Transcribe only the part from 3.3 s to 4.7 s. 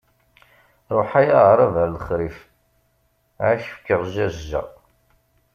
ad k-fkeɣ jajja!